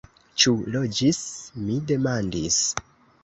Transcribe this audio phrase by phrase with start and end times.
[0.43, 1.19] Ĉu loĝis?
[1.67, 2.59] mi demandis.